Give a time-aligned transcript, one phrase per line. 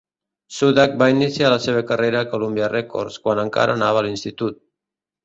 [0.59, 4.59] Sudack va iniciar la seva carrera a Columbia Records quan encara anava a l'institut.